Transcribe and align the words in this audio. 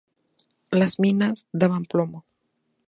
Las 0.71 0.99
minas 0.99 1.45
daban 1.53 1.85
plomo. 1.85 2.25